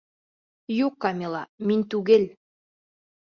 [0.75, 1.41] Юҡ, Камила,
[1.71, 2.25] мин түгел...